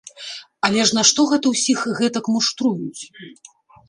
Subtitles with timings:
[0.69, 3.01] Але ж нашто гэта ўсіх гэтак муштруюць?